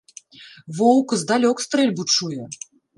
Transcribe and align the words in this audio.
Воўк 0.79 1.15
здалёк 1.25 1.57
стрэльбу 1.69 2.11
чуе! 2.13 2.43